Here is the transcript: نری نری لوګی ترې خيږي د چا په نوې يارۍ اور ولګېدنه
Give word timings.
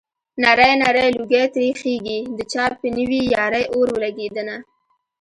نری 0.43 0.71
نری 0.81 1.07
لوګی 1.17 1.45
ترې 1.53 1.69
خيږي 1.79 2.19
د 2.37 2.39
چا 2.51 2.63
په 2.79 2.87
نوې 2.97 3.21
يارۍ 3.33 3.63
اور 3.73 3.87
ولګېدنه 3.95 4.55